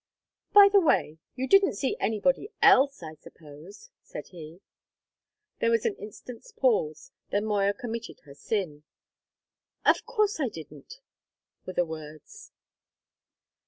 "By 0.51 0.67
the 0.67 0.81
way, 0.81 1.19
you 1.35 1.47
didn't 1.47 1.75
see 1.75 1.95
anybody 1.99 2.51
else, 2.59 3.03
I 3.03 3.13
suppose?" 3.13 3.91
said 4.01 4.29
he. 4.29 4.59
There 5.59 5.69
was 5.69 5.85
an 5.85 5.95
instant's 5.97 6.51
pause. 6.51 7.11
Then 7.29 7.45
Moya 7.45 7.75
committed 7.75 8.21
her 8.21 8.33
sin. 8.33 8.81
"Of 9.85 10.07
course 10.07 10.39
I 10.39 10.47
didn't," 10.47 11.01
were 11.67 11.73
the 11.73 11.85
words. 11.85 12.51